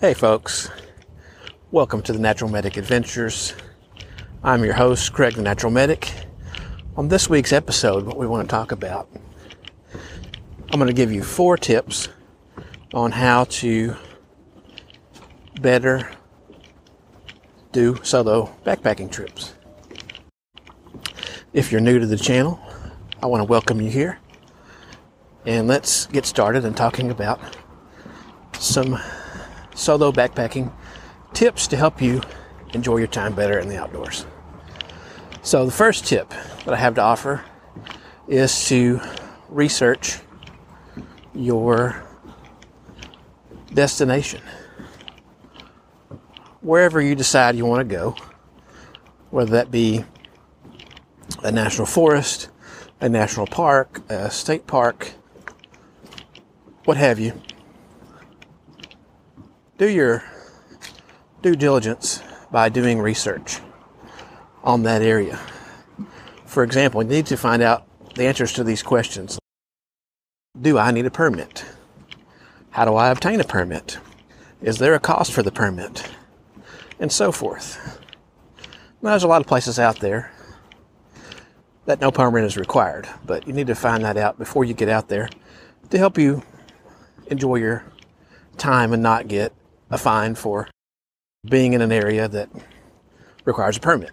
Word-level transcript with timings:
Hey, 0.00 0.14
folks. 0.14 0.70
Welcome 1.72 2.02
to 2.02 2.12
the 2.12 2.20
Natural 2.20 2.48
Medic 2.48 2.76
Adventures. 2.76 3.54
I'm 4.44 4.62
your 4.62 4.74
host, 4.74 5.12
Craig 5.12 5.34
the 5.34 5.42
Natural 5.42 5.72
Medic. 5.72 6.08
On 6.96 7.08
this 7.08 7.28
week's 7.28 7.52
episode, 7.52 8.06
what 8.06 8.16
we 8.16 8.24
want 8.24 8.48
to 8.48 8.50
talk 8.50 8.70
about, 8.70 9.08
I'm 10.70 10.78
going 10.78 10.86
to 10.86 10.92
give 10.92 11.10
you 11.10 11.24
four 11.24 11.56
tips 11.56 12.10
on 12.94 13.10
how 13.10 13.46
to 13.46 13.96
better 15.60 16.08
do 17.72 17.98
solo 18.04 18.54
backpacking 18.64 19.10
trips. 19.10 19.54
If 21.52 21.72
you're 21.72 21.80
new 21.80 21.98
to 21.98 22.06
the 22.06 22.16
channel, 22.16 22.60
I 23.20 23.26
want 23.26 23.40
to 23.40 23.46
welcome 23.46 23.80
you 23.80 23.90
here. 23.90 24.20
And 25.44 25.66
let's 25.66 26.06
get 26.06 26.24
started 26.24 26.64
in 26.64 26.74
talking 26.74 27.10
about 27.10 27.40
some 28.60 28.96
solo 29.78 30.10
backpacking 30.10 30.72
tips 31.32 31.66
to 31.68 31.76
help 31.76 32.02
you 32.02 32.20
enjoy 32.74 32.96
your 32.96 33.06
time 33.06 33.34
better 33.34 33.58
in 33.58 33.68
the 33.68 33.78
outdoors. 33.78 34.26
So, 35.42 35.64
the 35.64 35.72
first 35.72 36.04
tip 36.04 36.30
that 36.64 36.74
I 36.74 36.76
have 36.76 36.94
to 36.96 37.00
offer 37.00 37.44
is 38.26 38.66
to 38.68 39.00
research 39.48 40.18
your 41.34 42.04
destination. 43.72 44.42
Wherever 46.60 47.00
you 47.00 47.14
decide 47.14 47.54
you 47.54 47.64
want 47.64 47.88
to 47.88 47.94
go, 47.94 48.16
whether 49.30 49.52
that 49.52 49.70
be 49.70 50.04
a 51.42 51.52
national 51.52 51.86
forest, 51.86 52.48
a 53.00 53.08
national 53.08 53.46
park, 53.46 54.02
a 54.10 54.30
state 54.30 54.66
park, 54.66 55.12
what 56.84 56.96
have 56.96 57.18
you, 57.18 57.40
do 59.78 59.88
your 59.88 60.24
due 61.40 61.54
diligence 61.54 62.20
by 62.50 62.68
doing 62.68 62.98
research 62.98 63.60
on 64.64 64.82
that 64.82 65.02
area. 65.02 65.38
For 66.46 66.64
example, 66.64 67.00
you 67.02 67.08
need 67.08 67.26
to 67.26 67.36
find 67.36 67.62
out 67.62 67.86
the 68.16 68.26
answers 68.26 68.52
to 68.54 68.64
these 68.64 68.82
questions. 68.82 69.38
Do 70.60 70.78
I 70.78 70.90
need 70.90 71.06
a 71.06 71.10
permit? 71.10 71.64
How 72.70 72.84
do 72.84 72.96
I 72.96 73.10
obtain 73.10 73.40
a 73.40 73.44
permit? 73.44 73.98
Is 74.60 74.78
there 74.78 74.94
a 74.94 75.00
cost 75.00 75.32
for 75.32 75.44
the 75.44 75.52
permit? 75.52 76.10
And 76.98 77.12
so 77.12 77.30
forth. 77.30 78.00
Now, 79.00 79.10
there's 79.10 79.22
a 79.22 79.28
lot 79.28 79.40
of 79.40 79.46
places 79.46 79.78
out 79.78 80.00
there 80.00 80.32
that 81.86 82.00
no 82.00 82.10
permit 82.10 82.42
is 82.42 82.56
required, 82.56 83.08
but 83.24 83.46
you 83.46 83.52
need 83.52 83.68
to 83.68 83.76
find 83.76 84.04
that 84.04 84.16
out 84.16 84.38
before 84.38 84.64
you 84.64 84.74
get 84.74 84.88
out 84.88 85.08
there 85.08 85.28
to 85.90 85.98
help 85.98 86.18
you 86.18 86.42
enjoy 87.28 87.56
your 87.56 87.84
time 88.56 88.92
and 88.92 89.02
not 89.02 89.28
get 89.28 89.52
a 89.90 89.98
fine 89.98 90.34
for 90.34 90.68
being 91.44 91.72
in 91.72 91.80
an 91.80 91.92
area 91.92 92.28
that 92.28 92.48
requires 93.44 93.76
a 93.76 93.80
permit. 93.80 94.10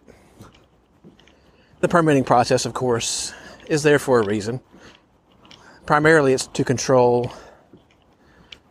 The 1.82 1.88
permitting 1.88 2.24
process, 2.24 2.66
of 2.66 2.74
course, 2.74 3.34
is 3.68 3.84
there 3.84 4.00
for 4.00 4.20
a 4.20 4.26
reason. 4.26 4.62
Primarily, 5.86 6.34
it's 6.34 6.48
to 6.48 6.64
control 6.64 7.32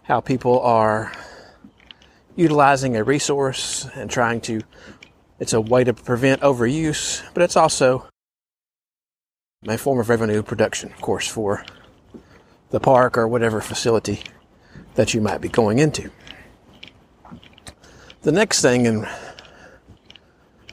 how 0.02 0.20
people 0.20 0.60
are 0.60 1.12
utilizing 2.36 2.96
a 2.96 3.04
resource 3.04 3.86
and 3.94 4.10
trying 4.10 4.40
to, 4.42 4.62
it's 5.38 5.52
a 5.52 5.60
way 5.60 5.84
to 5.84 5.94
prevent 5.94 6.40
overuse, 6.40 7.22
but 7.34 7.42
it's 7.42 7.56
also 7.56 8.08
a 9.66 9.78
form 9.78 9.98
of 9.98 10.08
revenue 10.08 10.42
production, 10.42 10.92
of 10.92 11.00
course, 11.00 11.28
for 11.28 11.64
the 12.70 12.80
park 12.80 13.16
or 13.16 13.28
whatever 13.28 13.60
facility 13.60 14.20
that 14.94 15.14
you 15.14 15.20
might 15.20 15.40
be 15.40 15.48
going 15.48 15.78
into. 15.78 16.10
The 18.24 18.32
next 18.32 18.62
thing 18.62 18.86
in 18.86 19.06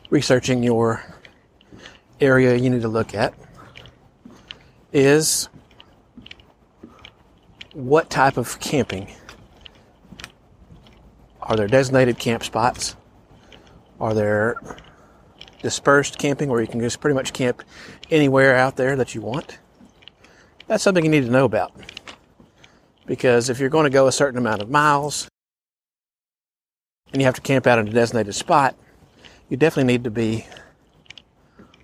researching 0.10 0.64
your 0.64 1.04
area 2.22 2.56
you 2.56 2.70
need 2.70 2.82
to 2.84 2.88
look 2.88 3.14
at 3.14 3.34
is 4.94 5.50
what 7.74 8.10
type 8.10 8.38
of 8.38 8.58
camping. 8.62 9.12
Are 11.42 11.58
there 11.58 11.68
designated 11.68 12.18
camp 12.18 12.46
spots? 12.46 12.96
Are 14.00 14.14
there 14.14 14.56
dispersed 15.62 16.18
camping 16.18 16.48
where 16.48 16.62
you 16.62 16.68
can 16.68 16.80
just 16.80 17.02
pretty 17.02 17.16
much 17.16 17.34
camp 17.34 17.64
anywhere 18.10 18.56
out 18.56 18.78
there 18.78 18.96
that 18.96 19.14
you 19.14 19.20
want? 19.20 19.60
That's 20.68 20.84
something 20.84 21.04
you 21.04 21.12
need 21.12 21.26
to 21.26 21.32
know 21.32 21.44
about. 21.44 21.74
Because 23.06 23.50
if 23.50 23.60
you're 23.60 23.68
going 23.68 23.84
to 23.84 23.90
go 23.90 24.08
a 24.08 24.12
certain 24.14 24.38
amount 24.38 24.62
of 24.62 24.70
miles, 24.70 25.28
and 27.12 27.22
you 27.22 27.26
have 27.26 27.36
to 27.36 27.42
camp 27.42 27.68
out 27.68 27.80
in 27.80 27.88
a 27.88 27.92
designated 27.92 28.36
spot, 28.36 28.76
you 29.50 29.58
definitely 29.58 29.92
need 29.92 30.04
to 30.06 30.12
be 30.12 30.46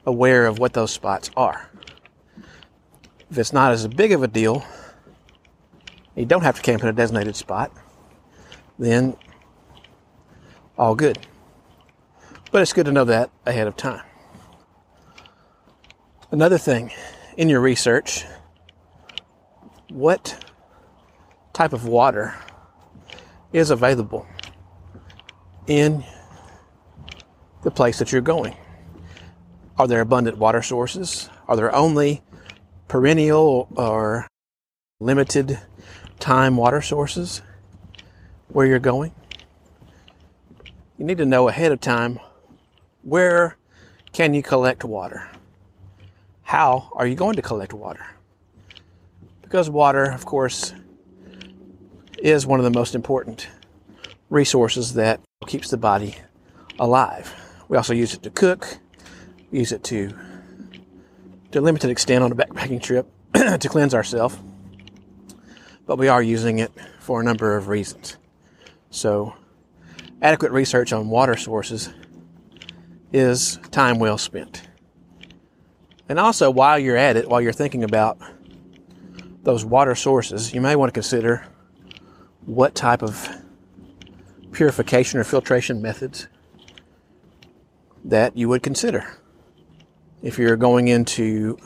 aware 0.06 0.46
of 0.46 0.60
what 0.60 0.74
those 0.74 0.92
spots 0.92 1.30
are. 1.36 1.70
If 3.30 3.38
it's 3.38 3.52
not 3.52 3.74
as 3.74 3.86
big 3.88 4.14
of 4.14 4.24
a 4.24 4.28
deal, 4.28 4.64
you 6.16 6.26
don't 6.26 6.44
have 6.44 6.56
to 6.56 6.62
camp 6.62 6.82
in 6.82 6.88
a 6.88 6.94
designated 6.94 7.36
spot, 7.36 7.72
then 8.80 9.18
all 10.78 10.96
good. 10.96 11.20
But 12.52 12.62
it's 12.62 12.72
good 12.72 12.86
to 12.86 12.92
know 12.94 13.04
that 13.04 13.30
ahead 13.46 13.68
of 13.68 13.76
time. 13.76 14.04
Another 16.32 16.58
thing 16.58 16.92
in 17.36 17.50
your 17.50 17.60
research, 17.60 18.24
what 19.90 20.46
type 21.54 21.74
of 21.74 21.86
water 21.86 22.34
is 23.52 23.70
available 23.70 24.26
in 25.68 26.04
the 27.64 27.72
place 27.72 28.00
that 28.00 28.12
you're 28.12 28.22
going. 28.22 28.56
Are 29.78 29.88
there 29.88 30.02
abundant 30.02 30.38
water 30.38 30.62
sources? 30.62 31.30
Are 31.48 31.56
there 31.56 31.74
only 31.76 32.24
perennial 32.88 33.68
or 33.76 34.28
limited 35.00 35.60
time 36.20 36.58
water 36.58 36.82
sources 36.82 37.42
where 38.48 38.66
you're 38.66 38.80
going? 38.80 39.14
You 40.98 41.06
need 41.06 41.20
to 41.20 41.26
know 41.26 41.48
ahead 41.48 41.72
of 41.72 41.80
time 41.80 42.20
where 43.04 43.58
can 44.14 44.34
you 44.34 44.42
collect 44.42 44.84
water? 44.84 45.30
How 46.44 46.90
are 46.94 47.06
you 47.06 47.16
going 47.16 47.36
to 47.36 47.42
collect 47.42 47.74
water? 47.74 48.06
Because 49.42 49.70
water, 49.70 50.06
of 50.06 50.26
course, 50.26 50.74
is 52.18 52.48
one 52.48 52.60
of 52.60 52.64
the 52.64 52.72
most 52.72 52.96
important 52.96 53.48
resources 54.30 54.96
that 54.96 55.22
keeps 55.46 55.70
the 55.70 55.78
body 55.78 56.16
alive. 56.80 57.34
We 57.70 57.78
also 57.78 57.94
use 57.94 58.14
it 58.14 58.24
to 58.24 58.30
cook, 58.30 58.80
use 59.52 59.72
it 59.72 59.84
to, 59.86 60.14
to 61.52 61.60
a 61.60 61.62
limited 61.62 61.92
extent 61.92 62.24
on 62.24 62.32
a 62.32 62.36
backpacking 62.36 62.82
trip 62.82 63.08
to 63.34 63.70
cleanse 63.70 63.94
ourselves, 63.94 64.38
but 65.86 65.98
we 65.98 66.08
are 66.08 66.24
using 66.24 66.60
it 66.60 66.72
for 67.00 67.22
a 67.22 67.24
number 67.24 67.56
of 67.56 67.68
reasons. 67.68 68.18
So, 68.90 69.36
adequate 70.22 70.52
research 70.52 70.92
on 70.92 71.10
water 71.10 71.38
sources 71.38 71.94
is 73.14 73.58
time 73.72 74.00
well 74.00 74.18
spent. 74.18 74.68
And 76.10 76.20
also, 76.20 76.50
while 76.50 76.80
you're 76.80 76.98
at 76.98 77.16
it, 77.16 77.30
while 77.30 77.42
you're 77.42 77.54
thinking 77.54 77.84
about 77.84 78.18
those 79.44 79.64
water 79.64 79.94
sources, 79.94 80.54
you 80.54 80.62
may 80.62 80.76
want 80.76 80.90
to 80.90 80.94
consider 80.94 81.46
what 82.46 82.76
type 82.76 83.04
of 83.04 83.30
purification 84.58 85.20
or 85.20 85.24
filtration 85.24 85.84
methods 85.84 86.28
that 88.04 88.36
you 88.36 88.50
would 88.50 88.64
consider. 88.64 89.06
If 90.24 90.40
you're 90.40 90.58
going 90.58 90.88
into 90.88 91.60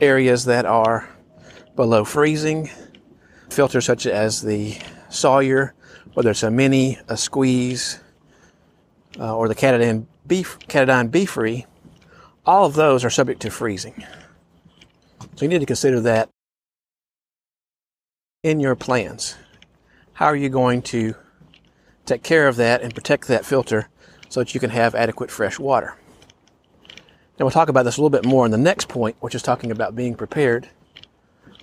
areas 0.00 0.46
that 0.46 0.64
are 0.64 1.10
below 1.76 2.06
freezing, 2.06 2.70
filters 3.50 3.84
such 3.84 4.06
as 4.06 4.40
the 4.40 4.78
Sawyer, 5.10 5.74
whether 6.14 6.30
it's 6.30 6.42
a 6.42 6.50
mini, 6.50 6.98
a 7.06 7.18
squeeze, 7.18 8.00
uh, 9.20 9.36
or 9.36 9.48
the 9.48 9.54
Katadyn 9.54 10.06
B, 10.26 10.42
Katadyn 10.42 11.10
BeFree, 11.10 11.66
all 12.46 12.64
of 12.64 12.72
those 12.72 13.04
are 13.04 13.10
subject 13.10 13.42
to 13.42 13.50
freezing. 13.50 14.06
So 15.36 15.44
you 15.44 15.48
need 15.48 15.60
to 15.60 15.66
consider 15.66 16.00
that 16.00 16.30
in 18.42 18.58
your 18.58 18.74
plans 18.74 19.36
how 20.14 20.26
are 20.26 20.36
you 20.36 20.48
going 20.48 20.82
to 20.82 21.14
take 22.06 22.22
care 22.22 22.48
of 22.48 22.56
that 22.56 22.82
and 22.82 22.94
protect 22.94 23.28
that 23.28 23.44
filter 23.44 23.88
so 24.28 24.40
that 24.40 24.54
you 24.54 24.60
can 24.60 24.70
have 24.70 24.94
adequate 24.94 25.30
fresh 25.30 25.58
water? 25.58 25.96
And 27.38 27.46
we'll 27.46 27.50
talk 27.50 27.68
about 27.68 27.84
this 27.84 27.96
a 27.96 28.00
little 28.00 28.10
bit 28.10 28.24
more 28.24 28.44
in 28.44 28.50
the 28.50 28.58
next 28.58 28.88
point, 28.88 29.16
which 29.20 29.34
is 29.34 29.42
talking 29.42 29.70
about 29.70 29.96
being 29.96 30.14
prepared 30.14 30.68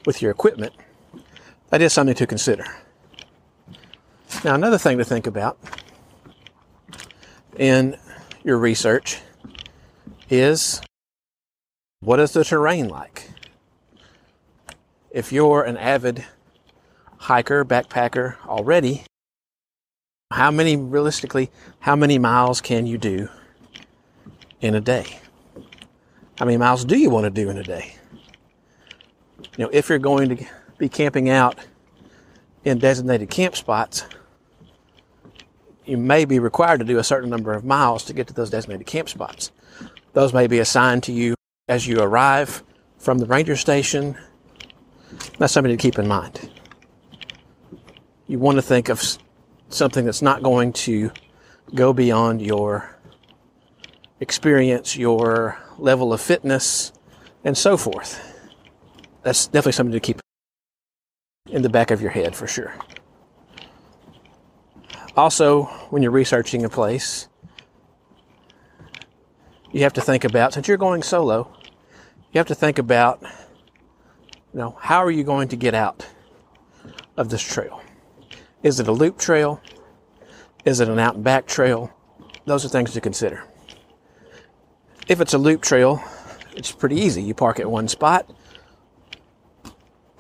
with 0.06 0.22
your 0.22 0.32
equipment. 0.32 0.74
That 1.70 1.82
is 1.82 1.94
something 1.94 2.16
to 2.16 2.28
consider. 2.28 2.66
Now, 4.44 4.56
another 4.56 4.78
thing 4.78 4.98
to 4.98 5.06
think 5.06 5.28
about 5.28 5.58
in 7.58 7.98
your 8.44 8.58
research 8.58 9.20
is 10.30 10.82
what 12.00 12.20
is 12.20 12.32
the 12.32 12.44
terrain 12.44 12.88
like? 12.88 13.30
If 15.12 15.32
you're 15.32 15.64
an 15.64 15.78
avid 15.78 16.26
hiker, 17.20 17.64
backpacker 17.64 18.36
already, 18.48 19.04
how 20.32 20.52
many, 20.52 20.76
realistically, 20.76 21.52
how 21.80 21.96
many 21.96 22.18
miles 22.18 22.62
can 22.62 22.86
you 22.86 22.98
do 22.98 23.30
in 24.62 24.76
a 24.76 24.82
day? 24.82 25.20
How 26.38 26.46
many 26.46 26.58
miles 26.58 26.86
do 26.86 26.98
you 26.98 27.10
want 27.10 27.26
to 27.26 27.30
do 27.30 27.50
in 27.50 27.58
a 27.58 27.64
day? 27.64 27.96
You 29.58 29.66
know, 29.66 29.70
if 29.74 29.90
you're 29.90 30.00
going 30.00 30.38
to 30.38 30.46
be 30.78 30.88
camping 30.88 31.30
out 31.30 31.58
in 32.64 32.78
designated 32.78 33.30
camp 33.30 33.56
spots, 33.56 34.06
you 35.86 35.98
may 35.98 36.26
be 36.26 36.40
required 36.40 36.80
to 36.80 36.86
do 36.86 37.00
a 37.00 37.04
certain 37.04 37.30
number 37.30 37.52
of 37.52 37.66
miles 37.66 38.06
to 38.06 38.14
get 38.14 38.28
to 38.28 38.34
those 38.34 38.50
designated 38.50 38.86
camp 38.86 39.10
spots. 39.10 39.52
Those 40.14 40.34
may 40.34 40.48
be 40.48 40.60
assigned 40.60 41.04
to 41.04 41.12
you 41.12 41.36
as 41.68 41.88
you 41.88 42.00
arrive 42.00 42.64
from 43.00 43.18
the 43.18 43.26
ranger 43.26 43.56
station. 43.56 44.16
That's 45.40 45.52
something 45.52 45.76
to 45.76 45.82
keep 45.82 45.98
in 45.98 46.08
mind. 46.08 46.50
You 48.30 48.38
want 48.38 48.58
to 48.58 48.62
think 48.62 48.90
of 48.90 49.02
something 49.70 50.06
that's 50.06 50.22
not 50.22 50.44
going 50.44 50.72
to 50.74 51.10
go 51.74 51.94
beyond 51.94 52.44
your 52.44 52.96
experience, 54.20 54.96
your 54.96 55.58
level 55.80 56.14
of 56.14 56.22
fitness, 56.22 56.94
and 57.44 57.58
so 57.58 57.76
forth. 57.76 58.22
That's 59.24 59.48
definitely 59.48 59.72
something 59.72 59.94
to 59.94 60.00
keep 60.00 60.22
in 61.48 61.64
the 61.64 61.70
back 61.70 61.90
of 61.90 62.02
your 62.02 62.12
head 62.12 62.36
for 62.36 62.46
sure. 62.46 62.76
Also, 65.18 65.64
when 65.90 66.04
you're 66.04 66.12
researching 66.12 66.64
a 66.64 66.70
place, 66.70 67.28
you 69.72 69.82
have 69.82 69.94
to 69.94 70.02
think 70.02 70.24
about, 70.24 70.54
since 70.54 70.68
you're 70.68 70.78
going 70.78 71.02
solo, 71.02 71.52
you 72.32 72.38
have 72.38 72.46
to 72.46 72.56
think 72.56 72.78
about, 72.78 73.24
you 73.24 74.60
know, 74.60 74.78
how 74.80 75.04
are 75.04 75.10
you 75.10 75.24
going 75.24 75.48
to 75.48 75.56
get 75.56 75.74
out 75.74 76.08
of 77.18 77.30
this 77.30 77.42
trail? 77.42 77.82
Is 78.62 78.80
it 78.80 78.88
a 78.88 78.92
loop 78.92 79.18
trail? 79.18 79.62
Is 80.66 80.80
it 80.80 80.90
an 80.90 81.00
out 81.00 81.16
and 81.16 81.24
back 81.24 81.48
trail? 81.48 81.94
Those 82.46 82.66
are 82.66 82.70
things 82.70 82.94
to 82.94 83.02
consider. 83.02 83.44
If 85.08 85.22
it's 85.22 85.34
a 85.34 85.38
loop 85.38 85.62
trail, 85.62 86.04
it's 86.56 86.72
pretty 86.72 86.98
easy. 86.98 87.24
You 87.24 87.34
park 87.34 87.60
at 87.60 87.70
one 87.70 87.88
spot, 87.88 88.30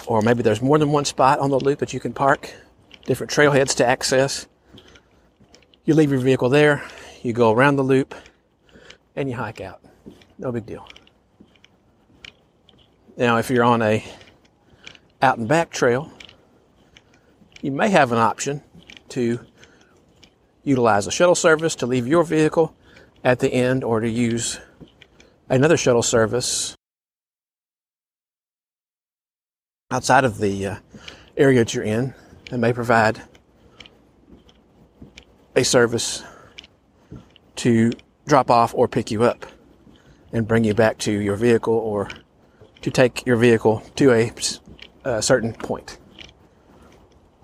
or 0.08 0.22
maybe 0.22 0.42
there's 0.42 0.62
more 0.62 0.78
than 0.78 0.92
one 0.92 1.06
spot 1.06 1.40
on 1.40 1.50
the 1.50 1.60
loop 1.60 1.80
that 1.80 1.94
you 1.94 2.00
can 2.00 2.14
park, 2.14 2.54
different 3.06 3.32
trailheads 3.32 3.76
to 3.76 3.86
access. 3.86 4.48
You 5.84 5.94
leave 5.94 6.12
your 6.12 6.20
vehicle 6.20 6.50
there, 6.50 6.84
you 7.22 7.34
go 7.34 7.52
around 7.52 7.76
the 7.76 7.84
loop, 7.84 8.16
and 9.16 9.30
you 9.30 9.36
hike 9.36 9.60
out. 9.60 9.82
No 10.38 10.52
big 10.52 10.66
deal. 10.66 10.88
Now, 13.18 13.38
if 13.38 13.50
you're 13.50 13.66
on 13.66 13.82
a 13.82 14.04
out 15.22 15.38
and 15.38 15.48
back 15.48 15.72
trail, 15.72 16.12
you 17.62 17.72
may 17.72 17.90
have 17.90 18.12
an 18.12 18.18
option 18.18 18.62
to 19.10 19.40
utilize 20.64 21.08
a 21.08 21.12
shuttle 21.12 21.36
service 21.36 21.76
to 21.76 21.86
leave 21.86 22.08
your 22.08 22.24
vehicle 22.24 22.76
at 23.24 23.40
the 23.40 23.54
end 23.54 23.84
or 23.84 24.00
to 24.00 24.10
use 24.10 24.60
another 25.50 25.78
shuttle 25.78 26.04
service 26.04 26.76
outside 29.92 30.24
of 30.24 30.38
the 30.38 30.68
uh, 30.68 30.76
area 31.36 31.60
that 31.60 31.74
you're 31.74 31.84
in 31.84 32.14
that 32.50 32.58
may 32.58 32.72
provide 32.72 33.22
a 35.56 35.64
service 35.64 36.24
to 37.56 37.92
drop 38.26 38.50
off 38.50 38.74
or 38.74 38.88
pick 38.88 39.12
you 39.12 39.24
up 39.24 39.46
and 40.32 40.48
bring 40.48 40.64
you 40.64 40.74
back 40.74 40.98
to 41.00 41.12
your 41.12 41.36
vehicle 41.36 41.74
or 41.74 42.10
to 42.82 42.92
take 42.92 43.26
your 43.26 43.36
vehicle 43.36 43.84
to 43.96 44.12
a, 44.12 44.32
a 45.04 45.22
certain 45.22 45.54
point. 45.54 45.99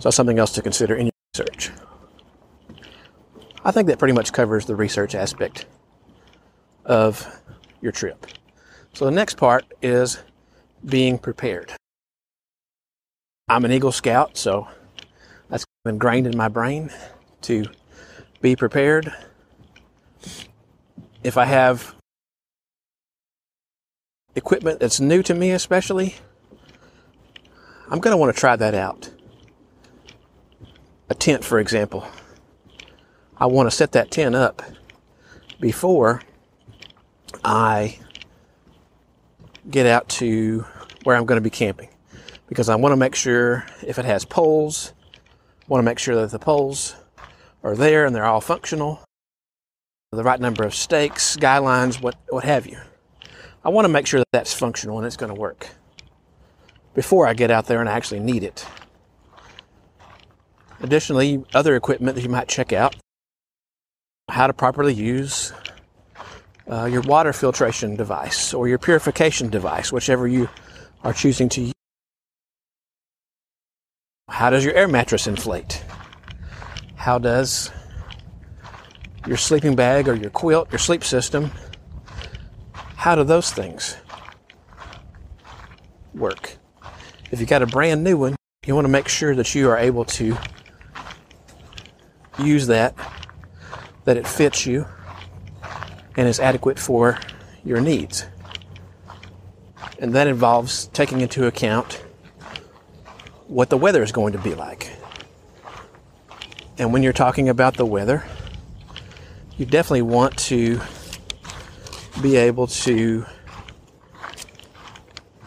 So 0.06 0.12
something 0.12 0.38
else 0.38 0.52
to 0.52 0.62
consider 0.62 0.94
in 0.94 1.08
your 1.08 1.14
research. 1.34 1.72
I 3.64 3.72
think 3.72 3.88
that 3.88 3.98
pretty 3.98 4.14
much 4.14 4.32
covers 4.32 4.68
the 4.68 4.76
research 4.76 5.16
aspect 5.16 5.66
of 6.86 7.42
your 7.82 7.92
trip. 7.92 8.28
So 8.94 9.06
the 9.06 9.12
next 9.12 9.36
part 9.36 9.66
is 9.82 10.22
being 10.86 11.18
prepared. 11.18 11.74
I'm 13.50 13.66
an 13.66 13.72
Eagle 13.72 13.92
Scout, 13.92 14.38
so 14.38 14.68
that's 15.50 15.66
ingrained 15.88 16.28
in 16.28 16.38
my 16.38 16.50
brain 16.50 16.92
to 17.42 17.66
be 18.42 18.56
prepared. 18.56 19.12
If 21.24 21.36
I 21.36 21.46
have 21.46 21.96
equipment 24.36 24.82
that's 24.82 25.00
new 25.00 25.24
to 25.24 25.34
me, 25.34 25.50
especially, 25.50 26.14
I'm 27.90 27.98
going 27.98 28.12
to 28.12 28.18
want 28.18 28.36
to 28.36 28.40
try 28.40 28.56
that 28.56 28.76
out. 28.76 29.10
A 31.10 31.16
tent, 31.16 31.44
for 31.44 31.60
example. 31.60 32.08
I 33.38 33.46
want 33.46 33.70
to 33.70 33.76
set 33.76 33.92
that 33.92 34.12
tent 34.12 34.34
up 34.34 34.62
before 35.60 36.22
I 37.44 38.00
get 39.70 39.86
out 39.86 40.10
to 40.10 40.66
where 41.04 41.16
I'm 41.16 41.26
going 41.26 41.38
to 41.38 41.44
be 41.44 41.50
camping 41.50 41.90
because 42.48 42.70
I 42.70 42.76
want 42.76 42.94
to 42.94 42.98
make 42.98 43.16
sure 43.16 43.66
if 43.86 44.00
it 44.00 44.06
has 44.06 44.26
poles, 44.26 44.94
I 45.62 45.66
want 45.68 45.82
to 45.82 45.86
make 45.86 46.00
sure 46.00 46.16
that 46.16 46.32
the 46.32 46.40
poles 46.40 46.96
are 47.64 47.76
there 47.76 48.06
and 48.06 48.16
they're 48.16 48.26
all 48.26 48.42
functional, 48.42 49.04
the 50.12 50.24
right 50.24 50.40
number 50.40 50.64
of 50.64 50.74
stakes, 50.74 51.36
guy 51.36 51.58
lines, 51.58 52.02
what, 52.02 52.16
what 52.30 52.44
have 52.44 52.66
you. 52.68 52.80
I 53.64 53.70
want 53.70 53.86
to 53.86 53.90
make 53.90 54.08
sure 54.08 54.20
that 54.20 54.32
that's 54.32 54.54
functional 54.54 54.98
and 54.98 55.06
it's 55.06 55.18
going 55.18 55.34
to 55.34 55.40
work 55.40 55.70
before 56.94 57.28
I 57.28 57.34
get 57.34 57.52
out 57.52 57.66
there 57.66 57.80
and 57.80 57.90
I 57.90 57.94
actually 57.94 58.22
need 58.22 58.44
it. 58.44 58.66
Additionally, 60.86 61.44
other 61.56 61.76
equipment 61.76 62.14
that 62.16 62.22
you 62.22 62.30
might 62.30 62.48
check 62.48 62.72
out 62.72 62.96
how 64.30 64.46
to 64.46 64.54
properly 64.54 64.94
use 64.94 65.52
uh, 66.72 66.86
your 66.86 67.02
water 67.02 67.34
filtration 67.34 67.96
device 67.96 68.54
or 68.54 68.68
your 68.68 68.78
purification 68.78 69.50
device, 69.50 69.92
whichever 69.92 70.28
you 70.28 70.48
are 71.04 71.12
choosing 71.12 71.50
to 71.50 71.62
use. 71.62 71.74
How 74.30 74.52
does 74.52 74.64
your 74.64 74.76
air 74.76 74.88
mattress 74.88 75.26
inflate? 75.26 75.84
How 76.94 77.18
does 77.18 77.72
your 79.26 79.38
sleeping 79.38 79.76
bag 79.76 80.08
or 80.08 80.14
your 80.14 80.30
quilt, 80.30 80.72
your 80.72 80.78
sleep 80.78 81.04
system, 81.04 81.50
how 82.96 83.16
do 83.16 83.24
those 83.24 83.52
things 83.52 83.98
work? 86.14 86.58
If 87.32 87.40
you 87.40 87.48
got 87.48 87.64
a 87.64 87.68
brand 87.68 88.04
new 88.04 88.18
one, 88.18 88.36
you 88.68 88.76
want 88.76 88.86
to 88.86 88.92
make 88.92 89.08
sure 89.08 89.34
that 89.34 89.56
you 89.56 89.68
are 89.72 89.80
able 89.80 90.06
to 90.06 90.38
use 92.40 92.68
that, 92.68 92.96
that 94.06 94.18
it 94.18 94.28
fits 94.28 94.66
you, 94.66 94.86
and 96.18 96.28
is 96.28 96.40
adequate 96.40 96.80
for 96.80 97.20
your 97.64 97.82
needs. 97.82 98.26
And 100.00 100.14
that 100.14 100.28
involves 100.28 100.88
taking 100.88 101.22
into 101.22 101.48
account 101.48 102.04
what 103.48 103.70
the 103.70 103.78
weather 103.78 104.04
is 104.04 104.12
going 104.12 104.34
to 104.34 104.40
be 104.40 104.56
like. 104.56 104.92
And 106.78 106.92
when 106.92 107.04
you're 107.04 107.14
talking 107.14 107.48
about 107.48 107.78
the 107.78 107.86
weather, 107.86 108.24
you 109.58 109.66
definitely 109.66 110.02
want 110.02 110.38
to 110.40 110.82
be 112.22 112.36
able 112.36 112.68
to 112.68 113.26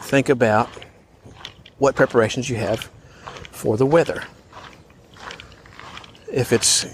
think 0.01 0.29
about 0.29 0.69
what 1.77 1.95
preparations 1.95 2.49
you 2.49 2.57
have 2.57 2.91
for 3.51 3.77
the 3.77 3.87
weather. 3.87 4.23
If 6.31 6.53
it's 6.53 6.87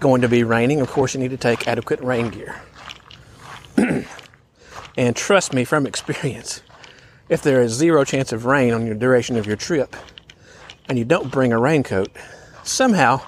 going 0.00 0.22
to 0.22 0.28
be 0.28 0.44
raining, 0.44 0.80
of 0.80 0.88
course, 0.88 1.14
you 1.14 1.20
need 1.20 1.30
to 1.30 1.36
take 1.36 1.68
adequate 1.68 2.00
rain 2.00 2.30
gear. 2.30 2.60
and 4.96 5.14
trust 5.14 5.52
me 5.52 5.64
from 5.64 5.86
experience, 5.86 6.62
if 7.28 7.42
there 7.42 7.60
is 7.62 7.72
zero 7.72 8.04
chance 8.04 8.32
of 8.32 8.44
rain 8.44 8.72
on 8.72 8.86
your 8.86 8.94
duration 8.94 9.36
of 9.36 9.46
your 9.46 9.56
trip 9.56 9.94
and 10.88 10.98
you 10.98 11.04
don't 11.04 11.30
bring 11.30 11.52
a 11.52 11.58
raincoat, 11.58 12.10
somehow, 12.62 13.20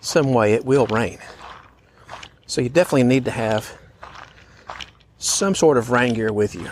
some 0.00 0.32
way 0.32 0.54
it 0.54 0.64
will 0.64 0.86
rain. 0.86 1.18
So 2.46 2.60
you 2.60 2.68
definitely 2.68 3.04
need 3.04 3.24
to 3.26 3.30
have 3.30 3.78
some 5.18 5.54
sort 5.54 5.76
of 5.76 5.90
rain 5.90 6.14
gear 6.14 6.32
with 6.32 6.54
you. 6.54 6.70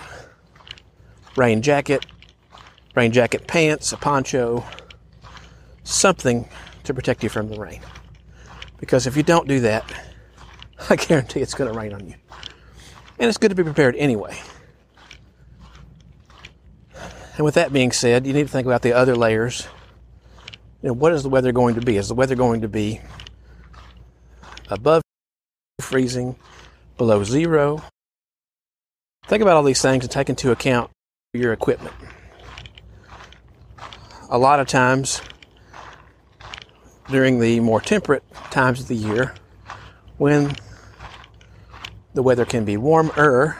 Rain 1.37 1.63
jacket, 1.63 2.05
rain 2.97 3.13
jacket 3.13 3.47
pants, 3.47 3.93
a 3.93 3.97
poncho, 3.97 4.65
something 5.85 6.49
to 6.91 6.95
protect 6.95 7.23
you 7.23 7.29
from 7.29 7.49
the 7.49 7.59
rain. 7.59 7.81
Because 8.79 9.07
if 9.07 9.17
you 9.17 9.23
don't 9.23 9.49
do 9.49 9.61
that, 9.61 9.91
I 10.91 10.97
guarantee 10.97 11.41
it's 11.41 11.55
going 11.55 11.73
to 11.73 11.79
rain 11.79 11.93
on 11.93 12.07
you. 12.07 12.15
And 13.19 13.29
it's 13.29 13.39
good 13.39 13.51
to 13.51 13.55
be 13.55 13.65
prepared 13.65 13.97
anyway. 13.97 14.39
And 17.37 17.45
with 17.45 17.55
that 17.55 17.73
being 17.73 17.93
said, 17.93 18.27
you 18.27 18.33
need 18.33 18.43
to 18.43 18.49
think 18.49 18.67
about 18.67 18.83
the 18.83 18.93
other 18.93 19.17
layers. 19.17 19.67
You 20.83 20.89
know, 20.89 20.93
what 20.95 21.13
is 21.13 21.23
the 21.23 21.29
weather 21.29 21.53
going 21.53 21.75
to 21.75 21.81
be? 21.81 21.97
Is 21.97 22.09
the 22.09 22.15
weather 22.15 22.35
going 22.35 22.63
to 22.63 22.69
be 22.69 23.01
above 24.69 25.03
freezing, 25.81 26.37
below 26.99 27.25
zero? 27.25 27.83
Think 29.27 29.43
about 29.43 29.57
all 29.57 29.63
these 29.63 29.83
things 29.83 30.05
and 30.05 30.11
take 30.11 30.29
into 30.29 30.51
account 30.51 30.91
your 31.33 31.53
equipment. 31.53 31.95
a 34.31 34.39
lot 34.39 34.61
of 34.61 34.69
times 34.69 35.21
during 37.11 37.41
the 37.41 37.61
more 37.61 37.81
temperate 37.81 38.23
times 38.51 38.81
of 38.81 38.89
the 38.89 38.97
year 38.97 39.35
when 40.19 40.55
the 42.15 42.23
weather 42.23 42.45
can 42.45 42.65
be 42.65 42.77
warmer. 42.77 43.59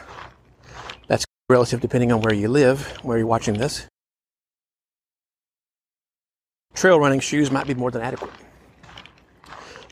That's 1.07 1.25
relative 1.49 1.81
depending 1.81 2.11
on 2.11 2.21
where 2.21 2.33
you 2.33 2.47
live, 2.47 2.85
where 3.03 3.17
you're 3.17 3.27
watching 3.27 3.55
this. 3.55 3.87
Trail 6.73 6.99
running 6.99 7.19
shoes 7.19 7.51
might 7.51 7.67
be 7.67 7.73
more 7.73 7.91
than 7.91 8.01
adequate. 8.01 8.31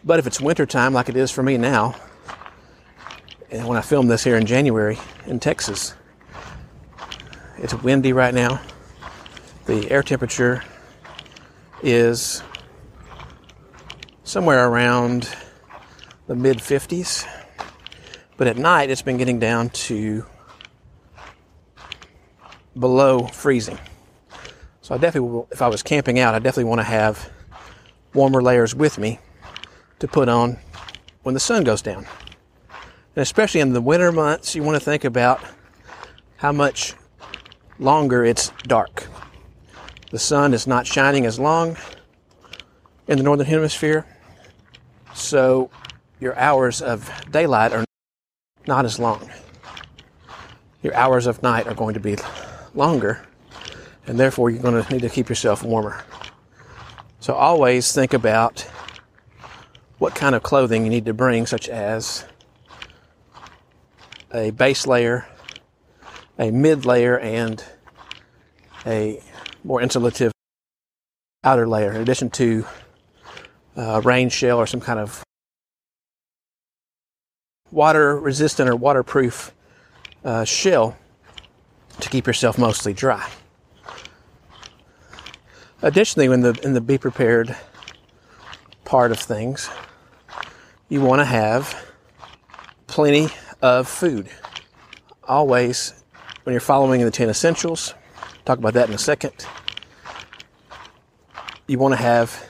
But 0.04 0.20
if 0.20 0.28
it's 0.28 0.40
wintertime, 0.40 0.94
like 0.94 1.10
it 1.10 1.18
is 1.18 1.30
for 1.30 1.44
me 1.44 1.58
now, 1.58 1.96
and 3.52 3.68
when 3.68 3.78
I 3.78 3.82
film 3.82 4.08
this 4.08 4.24
here 4.24 4.38
in 4.38 4.46
January 4.46 4.98
in 5.26 5.40
Texas, 5.40 5.94
it's 7.58 7.74
windy 7.74 8.14
right 8.14 8.34
now. 8.34 8.62
The 9.66 9.92
air 9.92 10.02
temperature 10.02 10.64
is 11.84 12.42
somewhere 14.30 14.70
around 14.70 15.28
the 16.28 16.36
mid 16.36 16.60
50s. 16.60 17.28
But 18.38 18.46
at 18.46 18.58
night, 18.58 18.92
it's 18.92 19.02
been 19.02 19.18
getting 19.18 19.40
down 19.40 19.72
to 19.72 20.24
below 22.78 23.26
freezing. 23.26 23.80
So 24.82 24.94
I 24.94 25.00
definitely, 25.00 25.46
if 25.52 25.64
I 25.64 25.68
was 25.68 25.82
camping 25.82 26.20
out, 26.20 26.36
I 26.36 26.40
definitely 26.40 26.66
want 26.66 26.80
to 26.80 26.86
have 26.86 27.28
warmer 28.14 28.44
layers 28.44 28.76
with 28.76 29.00
me 29.00 29.18
to 29.98 30.08
put 30.08 30.30
on 30.30 30.60
when 31.24 31.34
the 31.34 31.40
sun 31.40 31.64
goes 31.64 31.82
down. 31.82 32.06
And 33.16 33.24
especially 33.24 33.62
in 33.62 33.74
the 33.74 33.82
winter 33.82 34.12
months, 34.12 34.54
you 34.54 34.62
want 34.62 34.76
to 34.76 34.86
think 34.86 35.06
about 35.06 35.44
how 36.38 36.52
much 36.52 36.94
longer 37.80 38.24
it's 38.24 38.52
dark. 38.68 39.08
The 40.12 40.20
sun 40.20 40.54
is 40.54 40.68
not 40.68 40.86
shining 40.86 41.26
as 41.26 41.40
long 41.40 41.78
in 43.08 43.18
the 43.18 43.24
northern 43.24 43.48
hemisphere, 43.48 44.06
so 45.14 45.70
your 46.20 46.38
hours 46.38 46.82
of 46.82 47.10
daylight 47.32 47.72
are 47.72 47.86
not 48.68 48.86
as 48.86 49.00
long. 49.00 49.30
Your 50.82 50.94
hours 50.96 51.28
of 51.28 51.42
night 51.44 51.68
are 51.68 51.74
going 51.74 51.94
to 51.94 52.00
be 52.00 52.18
longer, 52.74 53.26
and 54.08 54.20
therefore 54.20 54.50
you're 54.50 54.62
going 54.62 54.82
to 54.82 54.94
need 54.94 55.02
to 55.02 55.10
keep 55.10 55.30
yourself 55.30 55.64
warmer. 55.64 56.04
So 57.20 57.34
always 57.34 57.92
think 57.92 58.14
about 58.14 58.62
what 59.98 60.16
kind 60.16 60.36
of 60.36 60.44
clothing 60.44 60.84
you 60.84 60.90
need 60.90 61.06
to 61.06 61.14
bring, 61.14 61.46
such 61.46 61.68
as 61.68 62.26
a 64.34 64.52
base 64.52 64.88
layer, 64.88 65.28
a 66.38 66.52
mid 66.52 66.86
layer, 66.86 67.20
and 67.20 67.64
a 68.86 69.22
more 69.64 69.82
insulative 69.82 70.32
outer 71.44 71.68
layer, 71.68 71.92
in 71.92 72.02
addition 72.02 72.30
to 72.30 72.66
a 73.80 74.02
rain 74.02 74.30
shell 74.30 74.58
or 74.58 74.68
some 74.68 74.82
kind 74.82 75.00
of 75.00 75.24
water 77.72 78.20
resistant 78.20 78.70
or 78.70 78.76
waterproof 78.76 79.54
uh, 80.26 80.44
shell 80.44 80.98
to 82.02 82.10
keep 82.10 82.28
yourself 82.28 82.58
mostly 82.58 82.94
dry. 82.94 83.30
Additionally, 85.82 86.26
in 86.26 86.42
the 86.42 86.60
in 86.62 86.74
the 86.74 86.82
be 86.82 86.98
prepared 86.98 87.56
part 88.84 89.12
of 89.12 89.20
things, 89.20 89.70
you 90.90 91.00
want 91.00 91.20
to 91.20 91.26
have 91.26 91.94
plenty 92.88 93.30
of 93.62 93.88
food. 93.88 94.28
Always, 95.24 96.04
when 96.44 96.54
you're 96.54 96.60
following 96.60 97.02
the 97.02 97.12
10 97.12 97.30
essentials, 97.30 97.94
talk 98.44 98.58
about 98.58 98.74
that 98.74 98.90
in 98.90 98.96
a 98.96 98.98
second. 98.98 99.46
You 101.68 101.78
want 101.80 101.94
to 101.94 102.02
have 102.02 102.49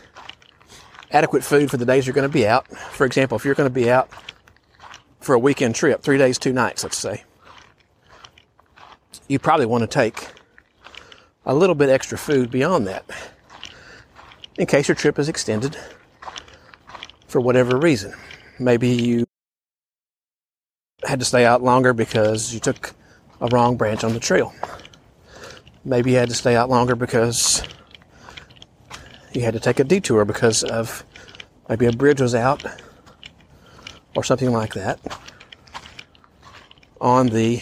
adequate 1.11 1.43
food 1.43 1.71
for 1.71 1.77
the 1.77 1.85
days 1.85 2.05
you're 2.05 2.13
going 2.13 2.27
to 2.27 2.33
be 2.33 2.47
out. 2.47 2.67
For 2.67 3.05
example, 3.05 3.37
if 3.37 3.45
you're 3.45 3.55
going 3.55 3.69
to 3.69 3.73
be 3.73 3.89
out 3.89 4.09
for 5.19 5.35
a 5.35 5.39
weekend 5.39 5.75
trip, 5.75 6.01
three 6.01 6.17
days, 6.17 6.37
two 6.37 6.53
nights, 6.53 6.83
let's 6.83 6.97
say, 6.97 7.23
you 9.27 9.39
probably 9.39 9.65
want 9.65 9.81
to 9.81 9.87
take 9.87 10.27
a 11.45 11.53
little 11.53 11.75
bit 11.75 11.89
extra 11.89 12.17
food 12.17 12.51
beyond 12.51 12.87
that 12.87 13.05
in 14.57 14.65
case 14.65 14.87
your 14.87 14.95
trip 14.95 15.17
is 15.17 15.29
extended 15.29 15.77
for 17.27 17.39
whatever 17.39 17.77
reason. 17.77 18.13
Maybe 18.59 18.89
you 18.89 19.25
had 21.03 21.19
to 21.19 21.25
stay 21.25 21.45
out 21.45 21.63
longer 21.63 21.93
because 21.93 22.53
you 22.53 22.59
took 22.59 22.93
a 23.39 23.47
wrong 23.47 23.77
branch 23.77 24.03
on 24.03 24.13
the 24.13 24.19
trail. 24.19 24.53
Maybe 25.85 26.11
you 26.11 26.17
had 26.17 26.29
to 26.29 26.35
stay 26.35 26.55
out 26.55 26.69
longer 26.69 26.95
because 26.95 27.63
you 29.33 29.41
had 29.41 29.53
to 29.53 29.59
take 29.59 29.79
a 29.79 29.83
detour 29.83 30.25
because 30.25 30.63
of 30.63 31.03
maybe 31.67 31.85
a 31.85 31.91
bridge 31.91 32.21
was 32.21 32.33
out 32.33 32.63
or 34.15 34.23
something 34.23 34.51
like 34.51 34.73
that 34.73 34.99
on 36.99 37.27
the 37.27 37.61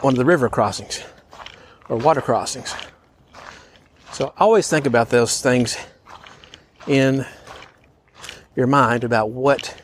one 0.00 0.12
of 0.14 0.18
the 0.18 0.24
river 0.24 0.48
crossings 0.48 1.02
or 1.88 1.96
water 1.96 2.20
crossings. 2.20 2.74
So 4.12 4.34
always 4.36 4.68
think 4.68 4.86
about 4.86 5.10
those 5.10 5.40
things 5.40 5.76
in 6.86 7.24
your 8.54 8.66
mind 8.66 9.04
about 9.04 9.30
what 9.30 9.80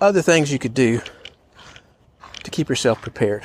other 0.00 0.22
things 0.22 0.52
you 0.52 0.58
could 0.58 0.74
do 0.74 1.00
to 2.42 2.50
keep 2.50 2.68
yourself 2.68 3.00
prepared. 3.00 3.44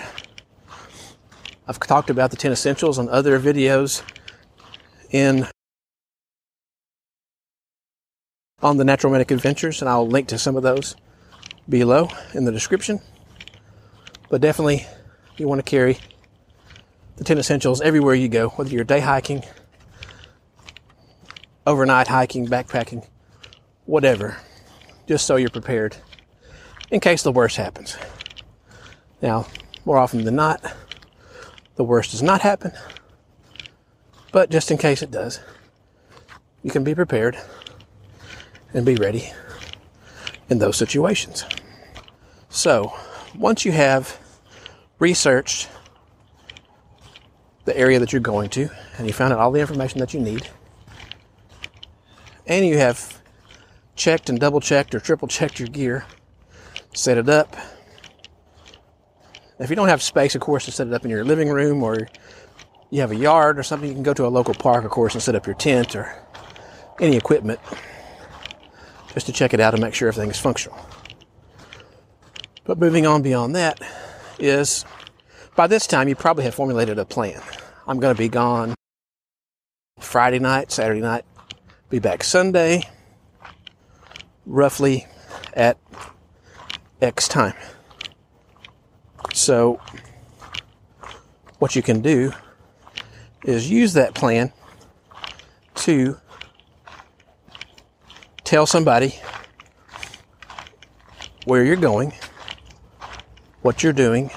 I've 1.68 1.80
talked 1.80 2.10
about 2.10 2.32
the 2.32 2.38
10 2.38 2.51
essentials 2.51 2.98
on 2.98 3.08
other 3.10 3.40
videos 3.40 4.04
in 5.12 5.48
on 8.62 8.77
the 8.77 8.84
Natural 8.84 9.12
Medic 9.12 9.32
Adventures, 9.32 9.82
and 9.82 9.89
I'll 9.89 10.08
link 10.08 10.27
to 10.30 10.38
some 10.38 10.56
of 10.56 10.63
those 10.63 10.96
below 11.68 12.10
in 12.34 12.46
the 12.46 12.51
description. 12.51 13.01
But 14.30 14.41
definitely, 14.41 14.86
you 15.38 15.48
want 15.48 15.60
to 15.60 15.70
carry 15.70 15.98
the 17.18 17.24
10 17.24 17.38
essentials 17.38 17.82
everywhere 17.82 18.15
you 18.15 18.30
go, 18.30 18.50
whether 18.50 18.70
you're 18.70 18.84
day 18.84 19.00
hiking, 19.00 19.44
overnight 21.68 22.08
hiking, 22.08 22.48
backpacking, 22.48 23.06
whatever, 23.86 24.38
just 25.08 25.25
so 25.25 25.36
you're 25.36 25.50
prepared 25.50 25.98
in 26.89 27.00
case 27.00 27.24
the 27.24 27.32
worst 27.32 27.58
happens. 27.58 27.98
Now, 29.22 29.48
more 29.86 29.98
often 29.98 30.24
than 30.24 30.36
not, 30.36 30.62
the 31.75 31.84
worst 31.84 32.12
does 32.12 32.24
not 32.24 32.41
happen, 32.41 32.72
but 34.32 34.50
just 34.50 34.72
in 34.72 34.78
case 34.78 35.02
it 35.02 35.12
does, 35.12 35.40
you 36.64 36.72
can 36.72 36.84
be 36.84 36.96
prepared 36.96 37.38
and 38.74 38.86
be 38.86 38.96
ready 38.96 39.32
in 40.50 40.60
those 40.60 40.78
situations. 40.78 41.46
So, 42.50 42.94
once 43.36 43.66
you 43.66 43.72
have 43.72 44.20
researched 45.00 45.70
the 47.66 47.78
area 47.78 48.00
that 48.00 48.12
you're 48.12 48.22
going 48.22 48.50
to 48.50 48.70
and 48.98 49.08
you 49.08 49.14
found 49.14 49.34
out 49.34 49.40
all 49.40 49.52
the 49.52 49.62
information 49.62 50.00
that 50.00 50.14
you 50.14 50.20
need, 50.20 50.50
and 52.48 52.66
you 52.66 52.78
have 52.78 53.22
checked 53.96 54.30
and 54.30 54.40
double 54.40 54.60
checked 54.60 54.94
or 54.94 55.00
triple 55.00 55.28
checked 55.28 55.60
your 55.60 55.70
gear, 55.70 56.06
set 56.94 57.18
it 57.18 57.30
up. 57.30 57.56
If 59.60 59.70
you 59.70 59.76
don't 59.76 59.90
have 59.90 60.02
space, 60.02 60.36
of 60.36 60.42
course, 60.42 60.66
to 60.66 60.72
set 60.72 60.88
it 60.88 60.94
up 60.94 61.06
in 61.06 61.12
your 61.12 61.24
living 61.24 61.50
room 61.50 61.84
or 61.84 62.08
you 62.92 63.00
have 63.00 63.12
a 63.12 63.16
yard 63.16 63.58
or 63.58 63.64
something, 63.64 63.88
you 63.88 63.96
can 63.96 64.04
go 64.04 64.14
to 64.14 64.26
a 64.26 64.28
local 64.28 64.54
park, 64.54 64.84
of 64.84 64.92
course, 64.92 65.14
and 65.16 65.24
set 65.24 65.34
up 65.34 65.48
your 65.48 65.56
tent 65.56 65.96
or 65.96 66.14
any 67.00 67.16
equipment 67.16 67.60
just 69.14 69.26
to 69.26 69.32
check 69.32 69.54
it 69.54 69.60
out 69.60 69.74
and 69.74 69.82
make 69.82 69.96
sure 69.96 70.10
everything 70.10 70.30
is 70.30 70.38
functional. 70.38 70.78
But 72.66 72.78
moving 72.78 73.08
on 73.08 73.22
beyond 73.22 73.56
that 73.56 73.80
is 74.38 74.86
by 75.56 75.68
this 75.68 75.88
time 75.88 76.10
you 76.10 76.16
probably 76.16 76.44
have 76.44 76.54
formulated 76.54 77.00
a 77.00 77.06
plan. 77.06 77.42
I'm 77.88 78.00
going 78.00 78.14
to 78.14 78.18
be 78.18 78.30
gone 78.30 78.76
Friday 80.00 80.40
night, 80.40 80.72
Saturday 80.72 81.02
night, 81.02 81.24
be 81.90 82.00
back 82.00 82.24
Sunday, 82.24 82.84
roughly 84.46 85.08
at 85.54 85.78
X 87.02 87.28
time. 87.28 87.54
So, 89.34 89.80
what 91.60 91.76
you 91.76 91.82
can 91.82 92.02
do 92.02 92.34
is 93.44 93.70
use 93.70 93.94
that 93.94 94.14
plan 94.14 94.52
to 95.76 96.18
tell 98.44 98.66
somebody 98.66 99.16
where 101.46 101.64
you're 101.64 101.76
going, 101.76 102.14
what 103.62 103.82
you're 103.82 103.94
doing, 103.94 104.30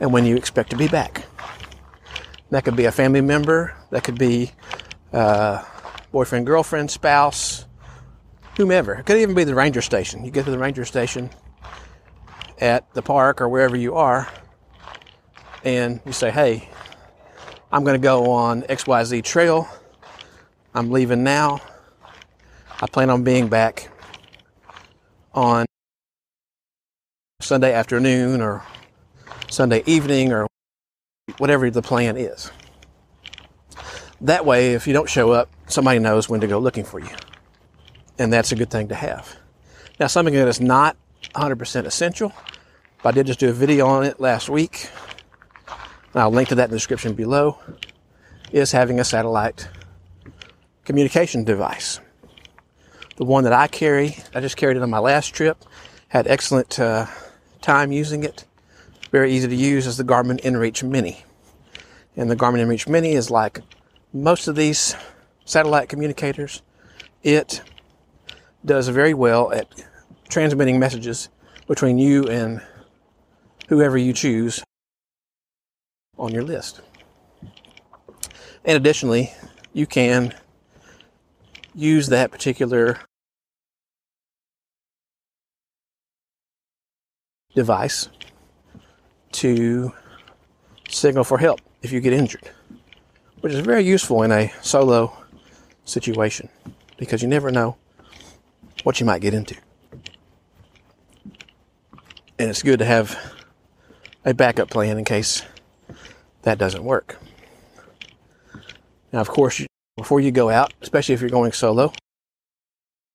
and 0.00 0.12
when 0.12 0.26
you 0.26 0.36
expect 0.36 0.70
to 0.70 0.76
be 0.76 0.88
back. 0.88 1.24
That 2.50 2.64
could 2.64 2.76
be 2.76 2.84
a 2.84 2.92
family 2.92 3.20
member, 3.20 3.76
that 3.90 4.04
could 4.04 4.18
be 4.18 4.52
uh, 5.12 5.64
boyfriend, 6.12 6.46
girlfriend, 6.46 6.90
spouse, 6.90 7.66
whomever. 8.56 8.94
It 8.94 9.06
could 9.06 9.18
even 9.18 9.34
be 9.34 9.44
the 9.44 9.54
ranger 9.54 9.82
station. 9.82 10.24
You 10.24 10.30
get 10.30 10.44
to 10.44 10.50
the 10.50 10.58
ranger 10.58 10.84
station 10.84 11.30
at 12.60 12.92
the 12.94 13.02
park 13.02 13.40
or 13.40 13.48
wherever 13.48 13.76
you 13.76 13.94
are, 13.94 14.28
and 15.64 16.00
you 16.04 16.12
say, 16.12 16.30
Hey, 16.30 16.68
I'm 17.74 17.82
going 17.82 18.00
to 18.00 18.02
go 18.02 18.30
on 18.30 18.62
XYZ 18.62 19.24
trail. 19.24 19.68
I'm 20.76 20.92
leaving 20.92 21.24
now. 21.24 21.60
I 22.80 22.86
plan 22.86 23.10
on 23.10 23.24
being 23.24 23.48
back 23.48 23.90
on 25.32 25.66
Sunday 27.40 27.72
afternoon 27.72 28.40
or 28.40 28.62
Sunday 29.50 29.82
evening 29.86 30.32
or 30.32 30.46
whatever 31.38 31.68
the 31.68 31.82
plan 31.82 32.16
is. 32.16 32.52
That 34.20 34.46
way, 34.46 34.74
if 34.74 34.86
you 34.86 34.92
don't 34.92 35.10
show 35.10 35.32
up, 35.32 35.50
somebody 35.66 35.98
knows 35.98 36.28
when 36.28 36.40
to 36.42 36.46
go 36.46 36.60
looking 36.60 36.84
for 36.84 37.00
you. 37.00 37.10
And 38.20 38.32
that's 38.32 38.52
a 38.52 38.54
good 38.54 38.70
thing 38.70 38.86
to 38.86 38.94
have. 38.94 39.36
Now, 39.98 40.06
something 40.06 40.34
that 40.34 40.46
is 40.46 40.60
not 40.60 40.96
100% 41.34 41.86
essential, 41.86 42.32
but 43.02 43.08
I 43.08 43.12
did 43.16 43.26
just 43.26 43.40
do 43.40 43.50
a 43.50 43.52
video 43.52 43.88
on 43.88 44.04
it 44.04 44.20
last 44.20 44.48
week. 44.48 44.90
I'll 46.16 46.30
link 46.30 46.48
to 46.50 46.54
that 46.54 46.64
in 46.64 46.70
the 46.70 46.76
description 46.76 47.14
below, 47.14 47.58
is 48.52 48.70
having 48.70 49.00
a 49.00 49.04
satellite 49.04 49.68
communication 50.84 51.42
device. 51.42 51.98
The 53.16 53.24
one 53.24 53.42
that 53.44 53.52
I 53.52 53.66
carry, 53.66 54.18
I 54.32 54.40
just 54.40 54.56
carried 54.56 54.76
it 54.76 54.82
on 54.82 54.90
my 54.90 55.00
last 55.00 55.34
trip, 55.34 55.64
had 56.08 56.28
excellent 56.28 56.78
uh, 56.78 57.06
time 57.62 57.90
using 57.90 58.22
it. 58.22 58.44
Very 59.10 59.32
easy 59.32 59.48
to 59.48 59.56
use 59.56 59.88
is 59.88 59.96
the 59.96 60.04
Garmin 60.04 60.40
InReach 60.42 60.88
Mini. 60.88 61.24
And 62.16 62.30
the 62.30 62.36
Garmin 62.36 62.64
InReach 62.64 62.88
Mini 62.88 63.12
is 63.12 63.30
like 63.30 63.60
most 64.12 64.46
of 64.46 64.54
these 64.54 64.94
satellite 65.44 65.88
communicators. 65.88 66.62
It 67.24 67.60
does 68.64 68.86
very 68.86 69.14
well 69.14 69.52
at 69.52 69.66
transmitting 70.28 70.78
messages 70.78 71.28
between 71.66 71.98
you 71.98 72.28
and 72.28 72.62
whoever 73.68 73.98
you 73.98 74.12
choose 74.12 74.62
on 76.18 76.32
your 76.32 76.42
list. 76.42 76.80
And 78.64 78.76
additionally, 78.76 79.32
you 79.72 79.86
can 79.86 80.34
use 81.74 82.08
that 82.08 82.30
particular 82.30 83.00
device 87.54 88.08
to 89.32 89.92
signal 90.88 91.24
for 91.24 91.38
help 91.38 91.60
if 91.82 91.92
you 91.92 92.00
get 92.00 92.12
injured, 92.12 92.50
which 93.40 93.52
is 93.52 93.60
very 93.60 93.84
useful 93.84 94.22
in 94.22 94.32
a 94.32 94.52
solo 94.62 95.12
situation 95.84 96.48
because 96.96 97.22
you 97.22 97.28
never 97.28 97.50
know 97.50 97.76
what 98.84 99.00
you 99.00 99.06
might 99.06 99.20
get 99.20 99.34
into. 99.34 99.56
And 102.38 102.50
it's 102.50 102.62
good 102.62 102.78
to 102.78 102.84
have 102.84 103.18
a 104.24 104.34
backup 104.34 104.70
plan 104.70 104.98
in 104.98 105.04
case 105.04 105.42
that 106.44 106.58
doesn't 106.58 106.84
work. 106.84 107.18
Now, 109.12 109.20
of 109.20 109.28
course, 109.28 109.64
before 109.96 110.20
you 110.20 110.30
go 110.30 110.50
out, 110.50 110.72
especially 110.80 111.14
if 111.14 111.20
you're 111.20 111.30
going 111.30 111.52
solo, 111.52 111.92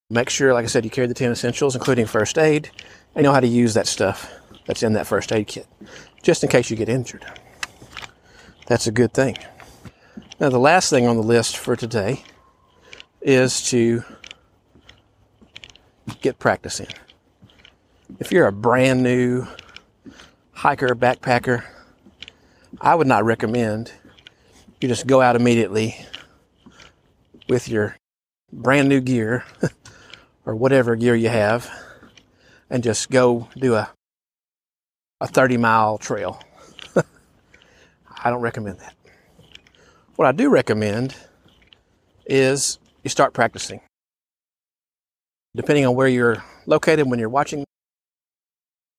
make 0.10 0.30
sure, 0.30 0.54
like 0.54 0.64
I 0.64 0.68
said, 0.68 0.86
you 0.86 0.92
carry 0.92 1.08
the 1.08 1.14
10 1.14 1.32
essentials, 1.32 1.76
including 1.76 2.06
first 2.06 2.38
aid, 2.38 2.70
and 3.16 3.24
know 3.24 3.32
how 3.32 3.40
to 3.40 3.48
use 3.48 3.74
that 3.74 3.88
stuff 3.88 4.32
that's 4.66 4.84
in 4.84 4.94
that 4.94 5.08
first 5.08 5.32
aid 5.32 5.48
kit, 5.48 5.68
just 6.22 6.44
in 6.44 6.50
case 6.50 6.70
you 6.70 6.76
get 6.76 6.90
injured. 6.90 7.26
That's 8.68 8.88
a 8.88 8.92
good 8.92 9.14
thing. 9.14 9.38
Now, 10.40 10.50
the 10.50 10.60
last 10.60 10.90
thing 10.90 11.08
on 11.08 11.18
the 11.18 11.24
list 11.24 11.58
for 11.58 11.76
today 11.76 12.24
is 13.22 13.62
to 13.70 14.04
get 16.22 16.40
practice 16.40 16.80
in. 16.80 16.88
If 18.20 18.32
you're 18.32 18.48
a 18.48 18.54
brand 18.54 19.04
new 19.04 19.48
hiker, 20.52 20.96
backpacker, 20.96 21.64
I 22.80 22.96
would 22.96 23.08
not 23.08 23.26
recommend 23.26 23.92
you 24.82 24.88
just 24.88 25.08
go 25.08 25.22
out 25.22 25.36
immediately 25.36 25.98
with 27.50 27.68
your 27.68 27.98
brand 28.52 28.88
new 28.88 29.02
gear 29.02 29.44
or 30.46 30.56
whatever 30.56 30.96
gear 30.96 31.16
you 31.16 31.30
have 31.30 31.70
and 32.70 32.84
just 32.84 33.10
go 33.10 33.48
do 33.58 33.76
a 33.76 33.92
a 35.22 35.28
30 35.28 35.58
mile 35.58 35.98
trail. 35.98 36.42
I 38.24 38.30
don't 38.30 38.42
recommend 38.42 38.80
that. 38.80 38.96
What 40.16 40.28
I 40.28 40.32
do 40.32 40.50
recommend 40.50 41.16
is 42.26 42.80
you 43.04 43.10
start 43.10 43.34
practicing. 43.34 43.82
Depending 45.56 45.86
on 45.86 45.96
where 45.96 46.08
you're 46.08 46.44
located 46.66 47.10
when 47.10 47.20
you're 47.20 47.28
watching, 47.28 47.66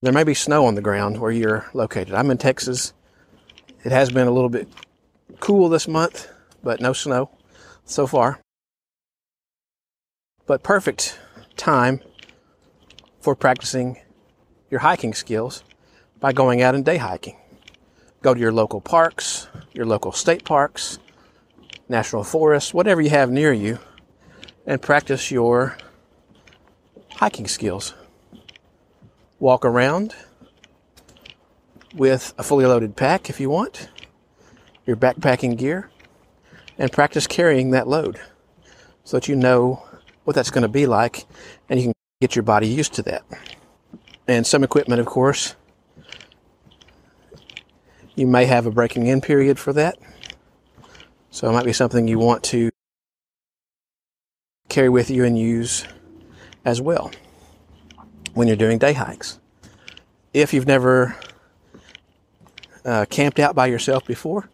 there 0.02 0.12
may 0.12 0.24
be 0.24 0.34
snow 0.34 0.66
on 0.66 0.74
the 0.74 0.82
ground 0.82 1.18
where 1.18 1.30
you're 1.30 1.66
located. 1.72 2.12
I'm 2.12 2.30
in 2.30 2.38
Texas. 2.38 2.92
It 3.82 3.92
has 3.92 4.10
been 4.10 4.26
a 4.26 4.30
little 4.30 4.50
bit 4.50 4.68
cool 5.40 5.70
this 5.70 5.88
month, 5.88 6.28
but 6.62 6.82
no 6.82 6.92
snow 6.92 7.30
so 7.86 8.06
far. 8.06 8.40
But 10.46 10.62
perfect 10.62 11.18
time 11.56 12.00
for 13.20 13.34
practicing 13.34 13.98
your 14.70 14.80
hiking 14.80 15.14
skills 15.14 15.64
by 16.18 16.32
going 16.32 16.60
out 16.60 16.74
and 16.74 16.84
day 16.84 16.98
hiking. 16.98 17.38
Go 18.20 18.34
to 18.34 18.40
your 18.40 18.52
local 18.52 18.82
parks, 18.82 19.48
your 19.72 19.86
local 19.86 20.12
state 20.12 20.44
parks, 20.44 20.98
national 21.88 22.24
forests, 22.24 22.74
whatever 22.74 23.00
you 23.00 23.10
have 23.10 23.30
near 23.30 23.52
you, 23.52 23.78
and 24.66 24.82
practice 24.82 25.30
your 25.30 25.78
hiking 27.12 27.48
skills. 27.48 27.94
Walk 29.38 29.64
around 29.64 30.14
with 31.94 32.34
a 32.38 32.42
fully 32.42 32.66
loaded 32.66 32.96
pack 32.96 33.30
if 33.30 33.40
you 33.40 33.50
want, 33.50 33.88
your 34.86 34.96
backpacking 34.96 35.56
gear, 35.56 35.90
and 36.78 36.90
practice 36.92 37.26
carrying 37.26 37.70
that 37.72 37.88
load 37.88 38.20
so 39.04 39.16
that 39.16 39.28
you 39.28 39.36
know 39.36 39.82
what 40.24 40.34
that's 40.36 40.50
going 40.50 40.62
to 40.62 40.68
be 40.68 40.86
like 40.86 41.26
and 41.68 41.80
you 41.80 41.86
can 41.86 41.94
get 42.20 42.36
your 42.36 42.42
body 42.42 42.68
used 42.68 42.94
to 42.94 43.02
that. 43.02 43.24
And 44.28 44.46
some 44.46 44.62
equipment, 44.62 45.00
of 45.00 45.06
course, 45.06 45.56
you 48.14 48.26
may 48.26 48.44
have 48.44 48.66
a 48.66 48.70
breaking 48.70 49.06
in 49.06 49.20
period 49.20 49.58
for 49.58 49.72
that. 49.72 49.98
So 51.30 51.48
it 51.48 51.52
might 51.52 51.64
be 51.64 51.72
something 51.72 52.06
you 52.06 52.18
want 52.18 52.42
to 52.44 52.70
carry 54.68 54.88
with 54.88 55.10
you 55.10 55.24
and 55.24 55.38
use 55.38 55.84
as 56.64 56.80
well 56.80 57.10
when 58.34 58.46
you're 58.46 58.56
doing 58.56 58.78
day 58.78 58.92
hikes. 58.92 59.38
If 60.32 60.54
you've 60.54 60.66
never 60.66 61.16
uh, 62.84 63.06
camped 63.08 63.38
out 63.38 63.54
by 63.54 63.66
yourself 63.66 64.06
before, 64.06 64.48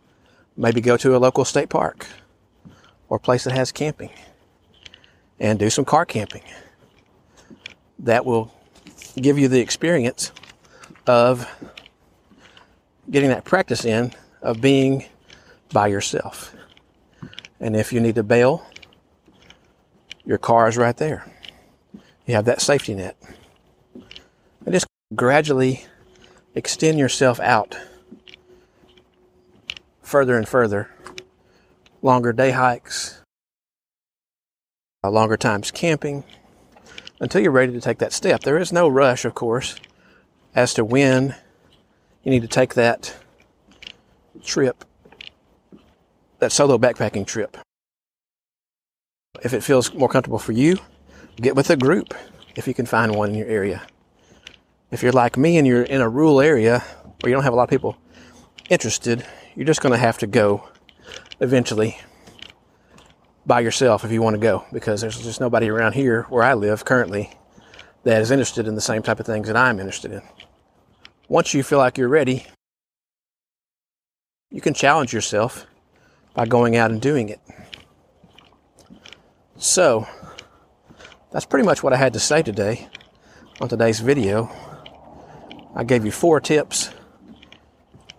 maybe 0.57 0.81
go 0.81 0.97
to 0.97 1.17
a 1.17 1.19
local 1.19 1.45
state 1.45 1.69
park 1.69 2.07
or 3.09 3.19
place 3.19 3.45
that 3.45 3.53
has 3.53 3.73
camping 3.73 4.11
and 5.39 5.59
do 5.59 5.71
some 5.71 5.85
car 5.85 6.05
camping. 6.05 6.43
That 7.99 8.25
will 8.25 8.53
give 9.17 9.39
you 9.39 9.49
the 9.49 9.61
experience 9.61 10.33
of 11.07 11.49
getting 13.11 13.31
that 13.31 13.45
practice 13.45 13.85
in 13.85 14.13
of 14.43 14.61
being 14.61 15.07
by 15.73 15.87
yourself. 15.87 16.55
And 17.61 17.77
if 17.77 17.93
you 17.93 18.01
need 18.01 18.17
to 18.17 18.23
bail, 18.23 18.67
your 20.25 20.39
car 20.39 20.69
is 20.69 20.77
right 20.77 20.97
there. 20.97 21.31
You 22.27 22.35
have 22.35 22.45
that 22.47 22.61
safety 22.61 22.95
net. 22.95 23.17
And 23.95 24.73
just 24.73 24.87
gradually 25.15 25.85
extend 26.55 26.99
yourself 26.99 27.39
out 27.41 27.79
further 30.07 30.37
and 30.37 30.49
further. 30.49 30.89
Longer 32.01 32.33
day 32.33 32.53
hikes, 32.53 33.21
uh, 35.03 35.11
longer 35.11 35.37
times 35.37 35.71
camping, 35.71 36.23
until 37.21 37.43
you're 37.43 37.51
ready 37.51 37.73
to 37.73 37.81
take 37.81 37.99
that 37.99 38.13
step. 38.13 38.43
There 38.43 38.59
is 38.59 38.73
no 38.73 38.89
rush, 38.89 39.25
of 39.25 39.35
course, 39.35 39.77
as 40.55 40.75
to 40.75 40.85
when 40.85 41.35
you 42.23 42.31
need 42.31 42.43
to 42.43 42.49
take 42.49 42.75
that 42.75 43.17
trip, 44.45 44.85
that 46.39 46.53
solo 46.53 46.79
backpacking 46.79 47.27
trip. 47.27 47.57
If 49.43 49.53
it 49.53 49.63
feels 49.63 49.93
more 49.93 50.09
comfortable 50.09 50.39
for 50.39 50.53
you, 50.53 50.79
get 51.37 51.57
with 51.57 51.71
a 51.71 51.77
group 51.77 52.15
if 52.55 52.69
you 52.69 52.75
can 52.75 52.87
find 52.87 53.15
one 53.15 53.31
in 53.31 53.35
your 53.35 53.49
area. 53.49 53.83
If 54.93 55.03
you're 55.03 55.13
like 55.13 55.37
me 55.37 55.59
and 55.59 55.67
you're 55.67 55.83
in 55.83 56.01
a 56.01 56.09
rural 56.09 56.41
area 56.41 56.85
where 57.21 57.31
you 57.31 57.35
don't 57.35 57.43
have 57.45 57.53
a 57.53 57.57
lot 57.57 57.65
of 57.65 57.71
people 57.71 57.97
interested, 58.71 59.27
you're 59.57 59.67
just 59.67 59.81
going 59.81 59.93
to 59.93 59.99
have 59.99 60.19
to 60.19 60.27
go 60.27 60.69
eventually 61.41 61.99
by 63.45 63.61
yourself 63.61 64.05
if 64.05 64.13
you 64.13 64.23
want 64.23 64.35
to 64.35 64.41
go 64.41 64.65
because 64.73 65.01
there's 65.01 65.21
just 65.21 65.41
nobody 65.41 65.69
around 65.69 65.95
here 65.95 66.23
where 66.29 66.45
I 66.45 66.55
live 66.55 66.85
currently 66.85 67.33
that 68.05 68.23
is 68.23 68.31
interested 68.31 68.69
in 68.69 68.77
the 68.77 68.81
same 68.81 69.03
type 69.03 69.19
of 69.19 69.27
things 69.27 69.49
that 69.49 69.57
I'm 69.57 69.81
interested 69.81 70.13
in 70.13 70.23
once 71.29 71.55
you 71.55 71.63
feel 71.63 71.79
like 71.79 71.99
you're 71.99 72.09
ready, 72.09 72.47
you 74.51 74.61
can 74.61 74.75
challenge 74.75 75.13
yourself 75.13 75.67
by 76.35 76.47
going 76.47 76.77
out 76.77 76.91
and 76.91 77.01
doing 77.01 77.29
it. 77.29 77.41
So, 79.57 80.07
that's 81.33 81.47
pretty 81.47 81.65
much 81.65 81.83
what 81.83 81.93
I 81.93 81.97
had 81.97 82.13
to 82.13 82.21
say 82.21 82.43
today 82.43 82.89
on 83.61 83.69
today's 83.69 84.01
video. 84.01 84.51
I 85.75 85.83
gave 85.85 86.05
you 86.05 86.13
four 86.13 86.41
tips 86.41 86.91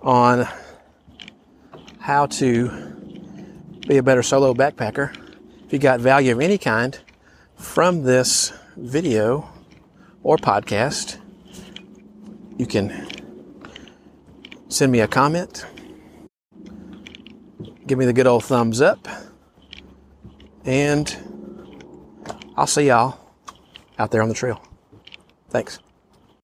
on 0.01 0.47
how 2.07 2.25
to 2.25 2.69
be 3.85 3.97
a 3.97 4.01
better 4.01 4.23
solo 4.23 4.53
backpacker. 4.53 5.13
If 5.65 5.73
you 5.73 5.77
got 5.77 5.99
value 5.99 6.31
of 6.31 6.39
any 6.39 6.57
kind 6.57 6.97
from 7.57 8.03
this 8.03 8.53
video 8.77 9.49
or 10.23 10.37
podcast, 10.37 11.17
you 12.57 12.65
can 12.65 13.05
send 14.69 14.89
me 14.89 15.01
a 15.01 15.07
comment, 15.09 15.65
give 17.85 17.97
me 17.97 18.05
the 18.05 18.13
good 18.13 18.25
old 18.25 18.45
thumbs 18.45 18.79
up, 18.79 19.05
and 20.63 21.13
I'll 22.55 22.67
see 22.67 22.87
y'all 22.87 23.19
out 23.99 24.11
there 24.11 24.21
on 24.21 24.29
the 24.29 24.35
trail. 24.35 24.63
Thanks. 25.49 25.79